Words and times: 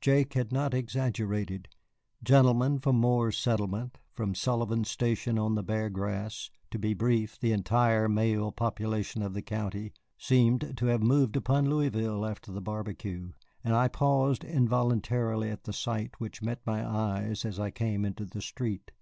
Jake 0.00 0.34
had 0.34 0.52
not 0.52 0.72
exaggerated. 0.72 1.66
Gentlemen 2.22 2.78
from 2.78 2.94
Moore's 3.00 3.36
Settlement, 3.36 3.98
from 4.12 4.32
Sullivan's 4.36 4.88
Station 4.88 5.36
on 5.36 5.56
the 5.56 5.64
Bear 5.64 5.90
Grass, 5.90 6.48
to 6.70 6.78
be 6.78 6.94
brief, 6.94 7.40
the 7.40 7.50
entire 7.50 8.08
male 8.08 8.52
population 8.52 9.20
of 9.20 9.34
the 9.34 9.42
county 9.42 9.92
seemed 10.16 10.74
to 10.76 10.86
have 10.86 11.02
moved 11.02 11.34
upon 11.34 11.68
Louisville 11.68 12.24
after 12.24 12.52
the 12.52 12.60
barbecue, 12.62 13.32
and 13.64 13.74
I 13.74 13.88
paused 13.88 14.44
involuntarily 14.44 15.50
at 15.50 15.64
the 15.64 15.72
sight 15.72 16.20
which 16.20 16.40
met 16.40 16.64
my 16.64 16.88
eyes 16.88 17.44
as 17.44 17.58
I 17.58 17.72
came 17.72 18.04
into 18.04 18.24
the 18.24 18.42
street. 18.42 18.92